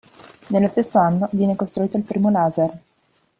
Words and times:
Nello 0.47 0.67
stesso 0.67 0.97
anno 0.97 1.29
viene 1.31 1.55
costruito 1.55 1.95
il 1.95 2.01
primo 2.01 2.31
laser. 2.31 2.75